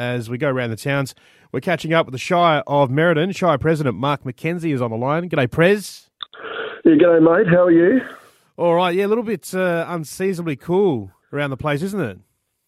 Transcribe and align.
as 0.00 0.30
we 0.30 0.38
go 0.38 0.48
around 0.48 0.70
the 0.70 0.76
towns. 0.76 1.14
We're 1.52 1.60
catching 1.60 1.92
up 1.92 2.06
with 2.06 2.12
the 2.12 2.18
Shire 2.18 2.62
of 2.66 2.88
Merredin. 2.88 3.36
Shire 3.36 3.58
President 3.58 3.96
Mark 3.96 4.24
McKenzie 4.24 4.72
is 4.72 4.80
on 4.80 4.90
the 4.90 4.96
line. 4.96 5.28
G'day, 5.28 5.50
Prez. 5.50 6.08
Yeah, 6.84 6.94
g'day, 6.94 7.20
mate. 7.20 7.52
How 7.52 7.64
are 7.64 7.70
you? 7.70 8.00
All 8.56 8.74
right, 8.74 8.94
yeah, 8.94 9.06
a 9.06 9.08
little 9.08 9.24
bit 9.24 9.54
uh, 9.54 9.84
unseasonably 9.88 10.56
cool 10.56 11.12
around 11.32 11.50
the 11.50 11.56
place, 11.56 11.82
isn't 11.82 12.00
it? 12.00 12.18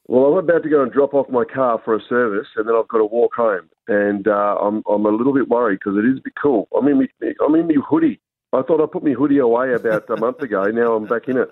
Well, 0.09 0.25
I'm 0.25 0.39
about 0.39 0.63
to 0.65 0.69
go 0.69 0.83
and 0.83 0.93
drop 0.93 1.15
off 1.15 1.29
my 1.31 1.45
car 1.45 1.81
for 1.85 1.95
a 1.95 2.01
service, 2.09 2.49
and 2.57 2.69
then 2.69 2.75
I've 2.75 2.89
got 2.89 2.99
to 2.99 3.05
walk 3.05 3.35
home, 3.35 3.71
and 3.89 4.29
uh, 4.29 4.57
I'm 4.61 4.83
I'm 4.91 5.07
a 5.07 5.11
little 5.11 5.33
bit 5.33 5.49
worried 5.49 5.79
because 5.83 5.97
it 5.97 6.07
is 6.07 6.19
a 6.19 6.23
bit 6.23 6.35
cool. 6.43 6.69
I'm 6.77 6.87
in 6.89 6.99
me 6.99 7.09
I'm 7.45 7.55
in 7.55 7.67
me 7.67 7.77
hoodie. 7.89 8.21
I 8.53 8.63
thought 8.63 8.83
I 8.83 8.87
put 8.93 9.05
my 9.05 9.13
hoodie 9.13 9.39
away 9.39 9.73
about 9.73 10.11
a 10.11 10.17
month 10.17 10.41
ago. 10.41 10.65
Now 10.65 10.97
I'm 10.97 11.07
back 11.07 11.29
in 11.29 11.39
it. 11.39 11.49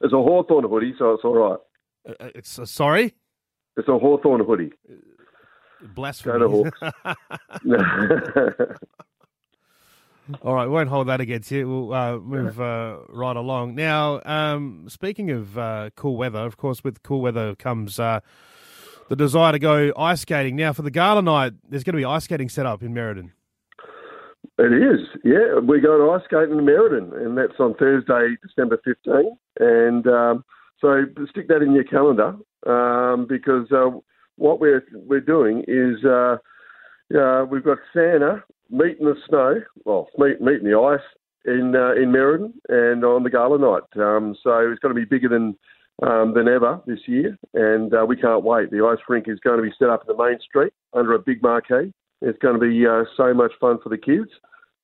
It's 0.00 0.12
a 0.12 0.16
Hawthorn 0.16 0.64
hoodie, 0.64 0.94
so 0.98 1.12
it's 1.12 1.24
all 1.24 1.34
right. 1.36 1.58
Uh, 2.08 2.30
it's 2.34 2.58
uh, 2.58 2.64
sorry, 2.64 3.14
It's 3.78 3.88
a 3.88 3.96
Hawthorn 3.96 4.44
hoodie. 4.44 4.72
blasphemy. 5.94 6.40
Go 6.40 6.64
to. 7.62 8.76
All 10.42 10.54
right, 10.54 10.66
we 10.66 10.72
won't 10.72 10.88
hold 10.90 11.06
that 11.08 11.20
against 11.20 11.50
you. 11.50 11.66
We'll 11.68 11.94
uh, 11.94 12.18
move 12.18 12.60
uh, 12.60 12.98
right 13.08 13.36
along. 13.36 13.76
Now, 13.76 14.20
um, 14.26 14.86
speaking 14.88 15.30
of 15.30 15.56
uh, 15.56 15.90
cool 15.96 16.16
weather, 16.16 16.40
of 16.40 16.56
course, 16.56 16.84
with 16.84 17.02
cool 17.02 17.22
weather 17.22 17.54
comes 17.54 17.98
uh, 17.98 18.20
the 19.08 19.16
desire 19.16 19.52
to 19.52 19.58
go 19.58 19.92
ice 19.96 20.20
skating. 20.22 20.56
Now, 20.56 20.72
for 20.72 20.82
the 20.82 20.90
gala 20.90 21.22
night, 21.22 21.54
there's 21.68 21.84
going 21.84 21.94
to 21.94 21.98
be 21.98 22.04
ice 22.04 22.24
skating 22.24 22.48
set 22.48 22.66
up 22.66 22.82
in 22.82 22.92
Merredin. 22.92 23.30
It 24.58 24.72
is, 24.72 25.06
yeah. 25.24 25.60
We're 25.62 25.80
going 25.80 26.10
ice 26.10 26.24
skating 26.26 26.58
in 26.58 26.64
Merredin, 26.66 27.16
and 27.24 27.38
that's 27.38 27.58
on 27.60 27.74
Thursday, 27.76 28.36
December 28.42 28.78
15. 28.84 29.38
And 29.60 30.06
um, 30.08 30.44
so 30.80 31.04
stick 31.30 31.48
that 31.48 31.62
in 31.62 31.72
your 31.72 31.84
calendar 31.84 32.36
um, 32.66 33.26
because 33.28 33.70
uh, 33.72 33.90
what 34.36 34.60
we're 34.60 34.84
we're 34.92 35.20
doing 35.20 35.64
is 35.68 36.04
uh, 36.04 36.36
uh, 37.16 37.44
we've 37.44 37.64
got 37.64 37.78
Santa 37.92 38.42
meeting 38.70 39.06
the 39.06 39.14
snow, 39.28 39.60
well, 39.84 40.08
meet, 40.18 40.40
meeting 40.40 40.70
the 40.70 40.78
ice 40.78 41.00
in 41.44 41.74
uh, 41.74 41.92
in 41.92 42.12
Merredin 42.12 42.52
and 42.68 43.04
on 43.04 43.22
the 43.22 43.30
gala 43.30 43.58
night. 43.58 44.02
Um, 44.02 44.36
so 44.42 44.70
it's 44.70 44.80
going 44.80 44.94
to 44.94 45.00
be 45.00 45.04
bigger 45.04 45.28
than 45.28 45.56
um, 46.06 46.34
than 46.34 46.48
ever 46.48 46.80
this 46.86 47.00
year, 47.06 47.36
and 47.54 47.92
uh, 47.94 48.04
we 48.06 48.16
can't 48.16 48.44
wait. 48.44 48.70
The 48.70 48.84
ice 48.84 49.02
rink 49.08 49.26
is 49.28 49.40
going 49.40 49.56
to 49.56 49.62
be 49.62 49.74
set 49.78 49.90
up 49.90 50.02
in 50.08 50.16
the 50.16 50.22
main 50.22 50.38
street 50.40 50.72
under 50.92 51.14
a 51.14 51.18
big 51.18 51.42
marquee. 51.42 51.92
It's 52.20 52.38
going 52.38 52.58
to 52.58 52.60
be 52.60 52.86
uh, 52.86 53.04
so 53.16 53.32
much 53.32 53.52
fun 53.60 53.78
for 53.82 53.88
the 53.88 53.98
kids. 53.98 54.30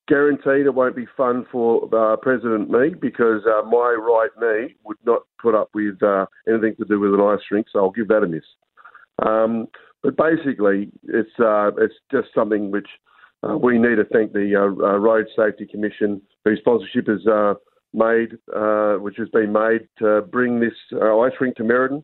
Guaranteed 0.06 0.66
it 0.66 0.74
won't 0.74 0.96
be 0.96 1.06
fun 1.16 1.46
for 1.50 1.88
President 2.20 2.70
me 2.70 2.90
because 3.00 3.40
my 3.70 3.96
right 3.98 4.28
knee 4.38 4.74
would 4.84 4.98
not 5.06 5.22
put 5.44 5.54
up 5.54 5.68
with 5.74 6.02
uh, 6.02 6.26
anything 6.48 6.74
to 6.76 6.84
do 6.86 6.98
with 6.98 7.12
an 7.14 7.20
ice 7.20 7.44
rink, 7.50 7.66
so 7.70 7.80
I'll 7.80 7.90
give 7.90 8.08
that 8.08 8.22
a 8.22 8.26
miss. 8.26 8.44
Um, 9.24 9.68
but 10.02 10.16
basically, 10.16 10.90
it's 11.04 11.38
uh, 11.38 11.70
it's 11.78 11.94
just 12.10 12.28
something 12.34 12.70
which 12.70 12.88
uh, 13.42 13.56
we 13.56 13.78
need 13.78 13.96
to 13.96 14.04
thank 14.12 14.32
the 14.32 14.56
uh, 14.56 14.84
uh, 14.84 14.98
Road 14.98 15.26
Safety 15.36 15.66
Commission, 15.66 16.20
whose 16.44 16.58
sponsorship 16.60 17.08
is 17.08 17.26
uh, 17.26 17.54
made, 17.92 18.32
which 19.04 19.16
has 19.18 19.28
been 19.28 19.52
made 19.52 19.86
to 19.98 20.22
bring 20.32 20.60
this 20.60 20.74
ice 20.92 21.32
rink 21.40 21.56
to 21.56 21.62
Merredin, 21.62 22.02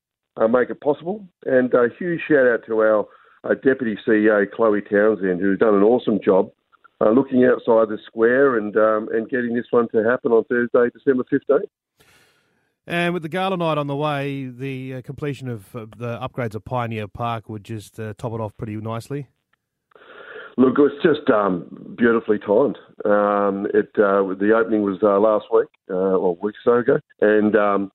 make 0.50 0.70
it 0.70 0.80
possible. 0.80 1.26
And 1.46 1.72
a 1.74 1.88
huge 1.98 2.20
shout 2.28 2.46
out 2.46 2.60
to 2.66 2.80
our 2.80 3.54
Deputy 3.64 3.96
CEO, 4.06 4.50
Chloe 4.50 4.82
Townsend, 4.82 5.40
who's 5.40 5.58
done 5.58 5.74
an 5.74 5.82
awesome 5.82 6.20
job 6.22 6.50
uh, 7.00 7.10
looking 7.10 7.44
outside 7.44 7.88
the 7.88 7.98
square 8.06 8.58
and 8.58 8.76
um, 8.76 9.08
and 9.12 9.28
getting 9.28 9.54
this 9.54 9.66
one 9.70 9.88
to 9.88 10.04
happen 10.04 10.32
on 10.32 10.44
Thursday, 10.44 10.90
December 10.92 11.24
15th. 11.32 11.62
And 12.86 13.14
with 13.14 13.22
the 13.22 13.28
gala 13.28 13.56
night 13.56 13.78
on 13.78 13.86
the 13.86 13.96
way, 13.96 14.46
the 14.46 14.94
uh, 14.94 15.02
completion 15.02 15.48
of 15.48 15.76
uh, 15.76 15.86
the 15.96 16.18
upgrades 16.18 16.54
of 16.54 16.64
Pioneer 16.64 17.08
Park 17.08 17.48
would 17.48 17.64
just 17.64 18.00
uh, 18.00 18.14
top 18.16 18.32
it 18.32 18.40
off 18.40 18.56
pretty 18.56 18.76
nicely. 18.76 19.28
Look, 20.56 20.78
it 20.78 20.82
was 20.82 20.92
just 21.02 21.30
um, 21.30 21.94
beautifully 21.96 22.38
timed. 22.38 22.78
Um, 23.04 23.66
it 23.72 23.90
uh, 23.96 24.34
the 24.34 24.52
opening 24.56 24.82
was 24.82 24.98
uh, 25.02 25.18
last 25.20 25.46
week, 25.52 25.68
uh, 25.88 25.94
or 25.94 26.30
a 26.30 26.44
week 26.44 26.54
or 26.66 26.82
so 26.84 26.92
ago, 26.92 27.00
and 27.20 27.56
um, 27.56 27.92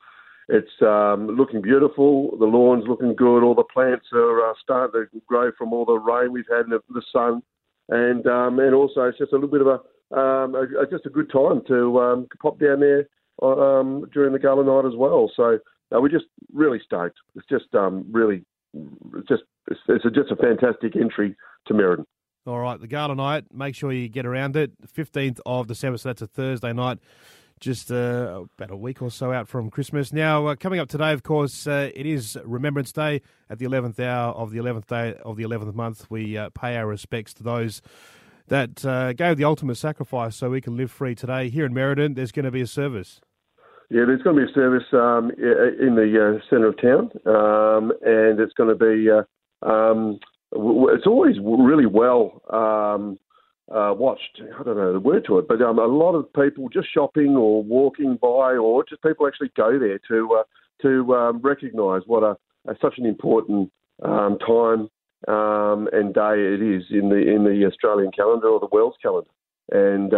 it's 0.47 0.71
um, 0.81 1.27
looking 1.27 1.61
beautiful. 1.61 2.37
The 2.37 2.45
lawn's 2.45 2.85
looking 2.87 3.15
good. 3.15 3.43
All 3.43 3.55
the 3.55 3.63
plants 3.63 4.05
are 4.13 4.55
starting 4.63 5.05
to 5.11 5.21
grow 5.27 5.51
from 5.57 5.73
all 5.73 5.85
the 5.85 5.99
rain 5.99 6.31
we've 6.31 6.45
had 6.49 6.65
and 6.65 6.71
the, 6.71 6.79
the 6.89 7.03
sun, 7.11 7.43
and 7.89 8.25
um, 8.25 8.59
and 8.59 8.73
also 8.73 9.01
it's 9.03 9.17
just 9.17 9.33
a 9.33 9.35
little 9.35 9.49
bit 9.49 9.61
of 9.61 9.67
a, 9.67 10.17
um, 10.17 10.55
a, 10.55 10.87
just 10.89 11.05
a 11.05 11.09
good 11.09 11.29
time 11.31 11.61
to 11.67 12.27
pop 12.41 12.59
down 12.59 12.79
there 12.79 13.07
um, 13.41 14.09
during 14.13 14.33
the 14.33 14.39
gala 14.39 14.63
night 14.63 14.87
as 14.87 14.95
well. 14.95 15.31
So 15.35 15.59
uh, 15.93 16.01
we're 16.01 16.09
just 16.09 16.25
really 16.53 16.79
stoked. 16.85 17.17
It's 17.35 17.47
just 17.47 17.73
um, 17.75 18.05
really, 18.11 18.43
it's 18.73 19.27
just 19.27 19.43
it's, 19.67 19.79
it's 19.87 20.05
a, 20.05 20.09
just 20.09 20.31
a 20.31 20.35
fantastic 20.35 20.95
entry 20.95 21.35
to 21.67 21.73
Merredin. 21.73 22.05
All 22.47 22.59
right, 22.59 22.79
the 22.79 22.87
gala 22.87 23.15
night. 23.15 23.45
Make 23.53 23.73
sure 23.73 23.91
you 23.91 24.07
get 24.07 24.25
around 24.25 24.55
it. 24.55 24.71
Fifteenth 24.87 25.39
of 25.45 25.67
December, 25.67 25.97
so 25.97 26.09
that's 26.09 26.21
a 26.21 26.27
Thursday 26.27 26.73
night. 26.73 26.99
Just 27.59 27.89
uh, 27.89 28.43
about 28.57 28.69
a 28.69 28.75
week 28.75 29.01
or 29.01 29.09
so 29.09 29.31
out 29.31 29.47
from 29.47 29.71
Christmas. 29.71 30.11
Now, 30.11 30.45
uh, 30.47 30.55
coming 30.55 30.79
up 30.79 30.89
today, 30.89 31.13
of 31.13 31.23
course, 31.23 31.65
uh, 31.65 31.89
it 31.95 32.05
is 32.05 32.37
Remembrance 32.43 32.91
Day. 32.91 33.21
At 33.49 33.59
the 33.59 33.65
eleventh 33.65 33.99
hour 33.99 34.33
of 34.33 34.51
the 34.51 34.59
eleventh 34.59 34.87
day 34.87 35.15
of 35.23 35.37
the 35.37 35.43
eleventh 35.43 35.73
month, 35.73 36.05
we 36.09 36.37
uh, 36.37 36.49
pay 36.49 36.75
our 36.75 36.85
respects 36.85 37.33
to 37.35 37.43
those 37.43 37.81
that 38.47 38.85
uh, 38.85 39.13
gave 39.13 39.37
the 39.37 39.45
ultimate 39.45 39.75
sacrifice 39.75 40.35
so 40.35 40.49
we 40.49 40.61
can 40.61 40.77
live 40.77 40.91
free 40.91 41.15
today. 41.15 41.49
Here 41.49 41.65
in 41.65 41.73
Merredin, 41.73 42.13
there's 42.15 42.31
going 42.31 42.45
to 42.45 42.51
be 42.51 42.61
a 42.61 42.67
service. 42.67 43.21
Yeah, 43.89 44.05
there's 44.07 44.23
going 44.23 44.35
to 44.35 44.45
be 44.45 44.51
a 44.51 44.55
service 44.55 44.85
um, 44.93 45.31
in 45.37 45.93
the 45.95 46.39
uh, 46.39 46.49
centre 46.49 46.67
of 46.67 46.81
town, 46.81 47.11
um, 47.27 47.91
and 48.03 48.39
it's 48.39 48.53
going 48.53 48.69
to 48.69 48.75
be. 48.75 49.09
Uh, 49.11 49.23
um, 49.67 50.19
w- 50.51 50.89
it's 50.89 51.05
always 51.05 51.35
really 51.39 51.85
well 51.85 52.41
um, 52.49 53.19
uh, 53.71 53.93
watched. 53.93 54.41
I 54.41 54.63
don't 54.63 54.77
know 54.77 54.93
the 54.93 54.99
word 54.99 55.25
to 55.27 55.37
it, 55.37 55.47
but 55.47 55.61
um, 55.61 55.77
a 55.77 55.85
lot 55.85 56.15
of 56.15 56.33
people 56.33 56.67
just 56.69 56.91
shopping 56.91 57.35
or 57.35 57.63
walking 57.63 58.17
by, 58.19 58.55
or 58.55 58.83
just 58.89 59.03
people 59.03 59.27
actually 59.27 59.51
go 59.55 59.77
there 59.77 59.99
to 60.07 60.39
uh, 60.39 60.43
to 60.81 61.13
um, 61.13 61.41
recognise 61.41 62.01
what 62.07 62.23
a, 62.23 62.35
a 62.67 62.75
such 62.81 62.97
an 62.97 63.05
important 63.05 63.71
time 64.07 64.89
and 65.27 66.13
day 66.13 66.35
it 66.37 66.61
is 66.61 66.83
in 66.89 67.09
the 67.09 67.17
in 67.17 67.43
the 67.43 67.65
Australian 67.67 68.11
calendar 68.11 68.47
or 68.47 68.59
the 68.59 68.69
world's 68.71 68.97
calendar. 68.99 69.29
And 69.71 70.11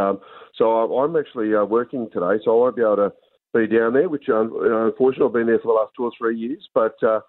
so 0.56 0.72
I'm 0.72 1.16
actually 1.18 1.54
uh, 1.54 1.66
working 1.66 2.10
today, 2.14 2.42
so 2.44 2.52
I 2.52 2.56
won't 2.56 2.76
be 2.76 2.82
able 2.82 2.96
to 2.98 3.14
be 3.54 3.68
down 3.68 3.94
there, 3.94 4.10
which 4.10 4.30
um, 4.30 4.52
unfortunately 4.62 5.28
I've 5.28 5.34
been 5.34 5.48
there 5.48 5.60
for 5.60 5.68
the 5.68 5.80
last 5.80 5.92
two 5.96 6.04
or 6.04 6.12
three 6.18 6.38
years. 6.38 6.68
But 6.74 6.96
uh, 7.04 7.22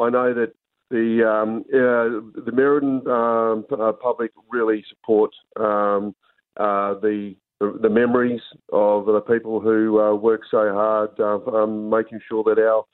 I 0.00 0.10
know 0.10 0.34
that 0.34 0.52
the 0.90 1.28
um, 1.28 1.64
uh, 1.68 2.42
the 2.44 2.52
Merredin 2.52 3.06
um, 3.06 3.64
uh, 3.70 3.92
public 3.92 4.32
really 4.50 4.84
support 4.88 5.30
um, 5.56 6.14
uh, 6.56 6.94
the 7.00 7.34
the 7.60 7.88
memories 7.88 8.40
of 8.72 9.06
the 9.06 9.20
people 9.20 9.60
who 9.60 10.00
uh, 10.00 10.14
work 10.14 10.42
so 10.50 10.72
hard, 10.72 11.10
uh, 11.18 11.38
um, 11.56 11.88
making 11.88 12.20
sure 12.28 12.44
that 12.44 12.58
our 12.60 12.84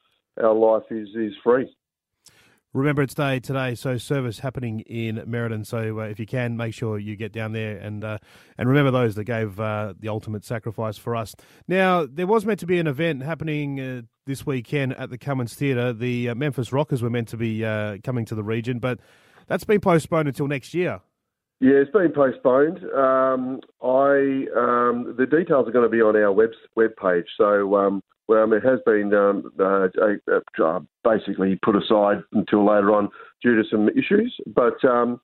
our 0.42 0.54
life 0.54 0.90
is 0.90 1.08
is 1.16 1.32
free. 1.42 1.74
Remembrance 2.74 3.12
Day 3.12 3.38
today, 3.38 3.74
so 3.74 3.98
service 3.98 4.38
happening 4.38 4.80
in 4.80 5.16
Merredin. 5.28 5.66
So 5.66 6.00
uh, 6.00 6.04
if 6.04 6.18
you 6.18 6.24
can, 6.24 6.56
make 6.56 6.72
sure 6.72 6.98
you 6.98 7.16
get 7.16 7.30
down 7.30 7.52
there 7.52 7.76
and 7.76 8.02
uh, 8.02 8.16
and 8.56 8.66
remember 8.66 8.90
those 8.90 9.14
that 9.16 9.24
gave 9.24 9.60
uh, 9.60 9.92
the 10.00 10.08
ultimate 10.08 10.42
sacrifice 10.42 10.96
for 10.96 11.14
us. 11.14 11.34
Now 11.68 12.06
there 12.06 12.26
was 12.26 12.46
meant 12.46 12.60
to 12.60 12.66
be 12.66 12.78
an 12.78 12.86
event 12.86 13.24
happening 13.24 13.78
uh, 13.78 14.02
this 14.24 14.46
weekend 14.46 14.94
at 14.94 15.10
the 15.10 15.18
Cummins 15.18 15.52
Theatre. 15.54 15.92
The 15.92 16.30
uh, 16.30 16.34
Memphis 16.34 16.72
Rockers 16.72 17.02
were 17.02 17.10
meant 17.10 17.28
to 17.28 17.36
be 17.36 17.62
uh, 17.62 17.98
coming 18.02 18.24
to 18.24 18.34
the 18.34 18.42
region, 18.42 18.78
but 18.78 19.00
that's 19.48 19.64
been 19.64 19.80
postponed 19.80 20.28
until 20.28 20.48
next 20.48 20.72
year. 20.72 21.00
Yeah, 21.60 21.74
it's 21.74 21.92
been 21.92 22.12
postponed. 22.12 22.78
Um, 22.94 23.60
I 23.82 24.46
um, 24.56 25.14
the 25.18 25.26
details 25.30 25.68
are 25.68 25.72
going 25.72 25.84
to 25.84 25.90
be 25.90 26.00
on 26.00 26.16
our 26.16 26.32
web 26.32 26.50
web 26.74 26.96
page. 26.96 27.26
So 27.36 27.76
um, 27.76 28.02
well, 28.32 28.52
it 28.52 28.64
has 28.64 28.80
been 28.86 29.12
um, 29.14 29.52
uh, 29.60 30.80
basically 31.04 31.58
put 31.62 31.76
aside 31.76 32.22
until 32.32 32.66
later 32.66 32.94
on 32.94 33.10
due 33.42 33.56
to 33.56 33.68
some 33.70 33.88
issues. 33.90 34.34
But 34.46 34.82
um, 34.84 35.20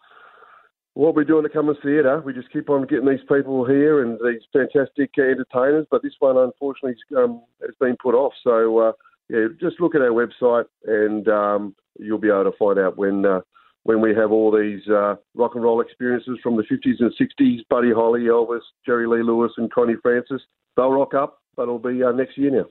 what 0.94 1.14
we're 1.14 1.24
doing 1.24 1.44
at 1.44 1.52
Cummins 1.52 1.78
Theatre, 1.82 2.20
we 2.24 2.34
just 2.34 2.52
keep 2.52 2.68
on 2.68 2.86
getting 2.86 3.08
these 3.08 3.24
people 3.28 3.64
here 3.64 4.02
and 4.02 4.18
these 4.18 4.42
fantastic 4.52 5.10
entertainers. 5.16 5.86
But 5.90 6.02
this 6.02 6.14
one, 6.18 6.36
unfortunately, 6.36 6.96
um, 7.16 7.42
has 7.62 7.74
been 7.80 7.96
put 8.02 8.14
off. 8.14 8.32
So 8.44 8.78
uh, 8.78 8.92
yeah, 9.28 9.46
just 9.60 9.80
look 9.80 9.94
at 9.94 10.02
our 10.02 10.08
website 10.08 10.66
and 10.84 11.28
um, 11.28 11.76
you'll 11.98 12.18
be 12.18 12.28
able 12.28 12.44
to 12.44 12.58
find 12.58 12.78
out 12.78 12.98
when. 12.98 13.24
Uh, 13.24 13.40
when 13.84 14.02
we 14.02 14.14
have 14.14 14.32
all 14.32 14.50
these 14.50 14.86
uh, 14.88 15.14
rock 15.34 15.54
and 15.54 15.64
roll 15.64 15.80
experiences 15.80 16.38
from 16.42 16.58
the 16.58 16.62
50s 16.64 17.00
and 17.00 17.10
60s, 17.18 17.60
Buddy 17.70 17.90
Holly, 17.90 18.22
Elvis, 18.22 18.60
Jerry 18.84 19.06
Lee 19.06 19.22
Lewis, 19.22 19.52
and 19.56 19.72
Connie 19.72 19.94
Francis, 20.02 20.42
they'll 20.76 20.90
rock 20.90 21.14
up, 21.14 21.38
but 21.56 21.62
it'll 21.62 21.78
be 21.78 22.02
uh, 22.02 22.12
next 22.12 22.36
year 22.36 22.50
now. 22.50 22.66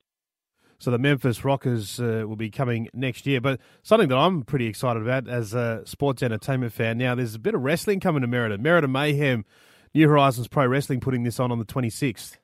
So 0.80 0.92
the 0.92 1.00
Memphis 1.00 1.44
Rockers 1.44 2.00
uh, 2.00 2.24
will 2.28 2.36
be 2.36 2.50
coming 2.52 2.88
next 2.94 3.26
year. 3.26 3.42
But 3.42 3.60
something 3.82 4.10
that 4.10 4.18
I'm 4.18 4.44
pretty 4.44 4.68
excited 4.68 5.02
about 5.02 5.28
as 5.28 5.54
a 5.54 5.82
sports 5.86 6.22
entertainment 6.22 6.72
fan 6.74 6.98
now, 7.00 7.16
there's 7.16 7.34
a 7.36 7.40
bit 7.40 7.56
of 7.56 7.62
wrestling 7.64 8.00
coming 8.00 8.22
to 8.22 8.28
Merredin. 8.28 8.60
Merredin 8.60 8.92
Mayhem, 8.92 9.44
New 9.96 10.08
Horizons 10.08 10.48
Pro 10.48 10.68
Wrestling 10.68 11.00
putting 11.00 11.24
this 11.24 11.40
on 11.40 11.52
on 11.52 11.58
the 11.58 11.66
26th. 11.66 12.36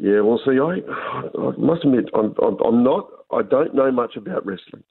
Yeah, 0.00 0.20
well, 0.20 0.40
see, 0.44 0.58
I, 0.58 0.80
I 1.40 1.56
must 1.56 1.84
admit, 1.84 2.06
I'm, 2.14 2.34
I'm, 2.42 2.56
I'm 2.64 2.84
not, 2.84 3.08
I 3.32 3.42
don't 3.42 3.74
know 3.74 3.90
much 3.90 4.16
about 4.16 4.46
wrestling. 4.46 4.84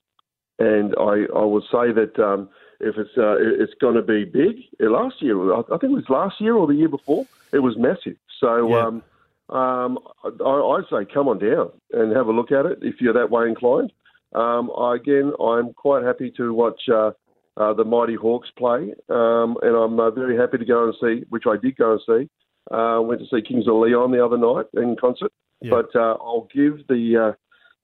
and 0.59 0.94
I, 1.00 1.25
I 1.36 1.44
would 1.45 1.63
say 1.63 1.92
that 1.94 2.13
um, 2.19 2.50
if 2.80 2.95
it's 2.98 3.18
uh, 3.18 3.36
it's 3.39 3.74
going 3.80 3.95
to 3.95 4.01
be 4.01 4.25
big, 4.25 4.57
last 4.80 5.15
year 5.21 5.54
I 5.54 5.62
think 5.63 5.83
it 5.83 5.89
was 5.92 6.04
last 6.09 6.39
year 6.42 6.56
or 6.56 6.68
the 6.68 6.74
year 6.75 6.89
before, 6.89 7.25
it 7.54 7.59
was 7.59 7.77
massive. 7.77 8.18
So 8.39 8.69
Yeah. 8.69 8.86
um, 8.88 9.04
um, 9.49 9.99
I, 10.23 10.27
I'd 10.45 10.83
say 10.89 11.11
come 11.13 11.27
on 11.27 11.39
down 11.39 11.71
and 11.91 12.15
have 12.15 12.27
a 12.27 12.31
look 12.31 12.51
at 12.51 12.65
it 12.65 12.79
if 12.81 12.95
you're 12.99 13.13
that 13.13 13.29
way 13.29 13.47
inclined. 13.47 13.91
Um, 14.35 14.69
I, 14.77 14.95
again, 14.95 15.31
I'm 15.41 15.73
quite 15.73 16.03
happy 16.03 16.31
to 16.38 16.53
watch 16.53 16.81
uh, 16.94 17.11
uh, 17.55 17.73
the 17.73 17.85
Mighty 17.85 18.15
Hawks 18.15 18.49
play, 18.57 18.94
um, 19.09 19.55
and 19.61 19.75
I'm 19.75 19.99
uh, 19.99 20.11
very 20.11 20.38
happy 20.38 20.57
to 20.57 20.65
go 20.65 20.85
and 20.85 20.94
see, 21.01 21.25
which 21.29 21.44
I 21.47 21.55
did 21.57 21.77
go 21.77 21.94
and 21.94 22.01
see. 22.05 22.29
Uh, 22.69 22.99
went 23.01 23.21
to 23.21 23.27
see 23.27 23.41
Kings 23.41 23.67
of 23.67 23.75
Leon 23.75 24.11
the 24.11 24.23
other 24.23 24.38
night 24.38 24.65
in 24.73 24.97
concert, 24.99 25.31
Yeah. 25.61 25.69
but 25.71 25.95
uh, 25.95 26.17
I'll 26.21 26.47
give 26.53 26.85
the 26.88 27.29
uh, 27.29 27.33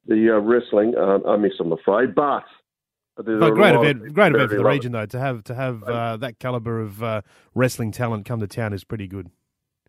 the 0.06 0.36
uh, 0.36 0.39
wrestling 0.39 0.94
a 0.95 1.38
miss, 1.38 1.54
I'm 1.60 1.71
afraid. 1.71 2.13
But 2.13 2.44
But 3.15 3.30
a 3.30 3.51
great 3.51 3.74
event, 3.75 4.13
great 4.13 4.36
event 4.36 4.50
for 4.51 4.57
the 4.57 4.65
region 4.65 4.92
though. 4.92 5.06
To 5.06 5.19
have 5.19 5.44
to 5.45 5.56
have 5.56 5.83
uh, 5.83 6.18
that 6.18 6.39
caliber 6.39 6.81
of 6.81 7.01
uh, 7.01 7.21
wrestling 7.56 7.92
talent 7.92 8.25
come 8.25 8.42
to 8.42 8.48
town 8.48 8.74
is 8.74 8.83
pretty 8.83 9.07
good. 9.07 9.30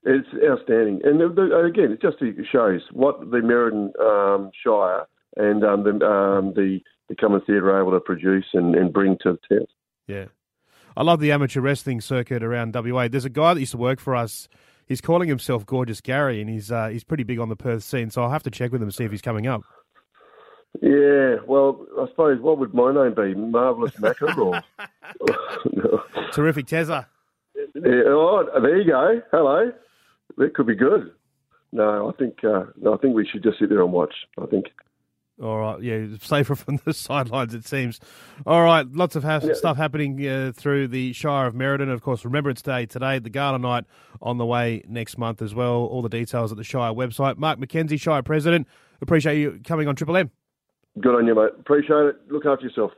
It's 0.06 0.29
outstanding, 0.47 1.01
and 1.05 1.19
the, 1.19 1.29
the, 1.29 1.65
again, 1.65 1.93
it 1.93 2.03
just 2.03 2.19
shows 2.53 2.83
what 2.93 3.21
the 3.21 3.39
Merredin 3.39 3.99
um, 3.99 4.51
Shire 4.62 5.06
and 5.37 5.65
um, 5.65 5.83
the, 5.85 6.06
um, 6.06 6.53
the 6.55 6.81
the 7.09 7.15
Cummins 7.15 7.45
Theatre 7.47 7.71
are 7.71 7.81
able 7.81 7.93
to 7.93 8.01
produce 8.01 8.47
and, 8.55 8.75
and 8.75 8.93
bring 8.93 9.17
to 9.23 9.39
the 9.49 9.56
town. 9.56 9.67
Yeah. 10.06 10.27
I 10.97 11.03
love 11.03 11.21
the 11.21 11.33
amateur 11.33 11.61
wrestling 11.61 12.01
circuit 12.01 12.43
around 12.43 12.75
WA. 12.75 13.09
There's 13.09 13.25
a 13.25 13.31
guy 13.31 13.55
that 13.55 13.61
used 13.61 13.73
to 13.73 13.79
work 13.79 13.99
for 13.99 14.15
us. 14.15 14.49
He's 14.87 15.01
calling 15.01 15.29
himself 15.29 15.67
Gorgeous 15.67 16.01
Gary, 16.01 16.41
and 16.41 16.49
he's 16.49 16.71
uh, 16.71 16.89
he's 16.89 17.05
pretty 17.05 17.25
big 17.25 17.39
on 17.39 17.49
the 17.49 17.57
Perth 17.57 17.83
scene. 17.83 18.11
So 18.11 18.23
I'll 18.23 18.31
have 18.31 18.43
to 18.45 18.50
check 18.50 18.71
with 18.71 18.81
him 18.81 18.89
and 18.89 18.95
see 18.95 19.05
if 19.05 19.11
he's 19.11 19.23
coming 19.23 19.47
up. 19.47 19.62
Yeah, 20.83 21.37
well, 21.47 21.87
I 21.99 22.07
suppose 22.09 22.41
what 22.41 22.59
would 22.59 22.75
my 22.75 22.93
name 22.93 23.15
be? 23.15 23.35
Marvelous 23.35 23.93
Macca 23.93 24.37
or? 24.37 24.62
Terrific 26.33 26.67
Tezza. 26.67 27.07
yeah, 27.55 28.03
oh, 28.07 28.45
there 28.61 28.79
you 28.79 28.91
go. 28.91 29.23
Hello, 29.31 29.73
that 30.37 30.55
could 30.55 30.67
be 30.67 30.75
good. 30.75 31.12
No, 31.73 32.09
I 32.09 32.12
think 32.12 32.44
uh, 32.44 32.67
no, 32.81 32.94
I 32.94 32.97
think 32.99 33.15
we 33.15 33.26
should 33.26 33.43
just 33.43 33.59
sit 33.59 33.69
there 33.69 33.82
and 33.82 33.93
watch. 33.93 34.15
I 34.41 34.47
think. 34.47 34.67
All 35.43 35.59
right, 35.59 35.82
yeah, 35.82 36.06
safer 36.21 36.55
from 36.55 36.79
the 36.85 36.94
sidelines 36.94 37.55
it 37.55 37.67
seems. 37.67 37.99
All 38.47 38.62
right, 38.62 38.87
lots 38.93 39.17
of 39.17 39.25
ha- 39.25 39.41
stuff 39.53 39.76
happening 39.76 40.25
uh, 40.26 40.53
through 40.55 40.88
the 40.88 41.12
Shire 41.12 41.47
of 41.47 41.55
Merredin. 41.55 41.93
Of 41.93 42.03
course, 42.03 42.25
Remembrance 42.25 42.62
Day 42.62 42.87
today, 42.87 43.19
the 43.19 43.31
Gala 43.31 43.59
Night 43.59 43.85
on 44.23 44.38
the 44.38 44.47
way 44.47 44.82
next 44.87 45.19
month 45.19 45.43
as 45.43 45.53
well. 45.53 45.73
All 45.73 46.03
the 46.03 46.09
details 46.09 46.53
at 46.53 46.59
the 46.59 46.65
Shire 46.65 46.93
website. 46.93 47.37
Mark 47.37 47.59
McKenzie, 47.59 48.00
Shire 48.00 48.23
President. 48.23 48.69
Appreciate 49.00 49.41
you 49.41 49.61
coming 49.65 49.88
on 49.88 49.97
Triple 49.97 50.17
M. 50.17 50.31
Good 51.00 51.17
on 51.17 51.26
you, 51.26 51.35
mate. 51.35 51.50
Appreciate 51.59 52.06
it. 52.06 52.17
Look 52.31 52.47
after 52.47 52.67
yourself. 52.67 52.93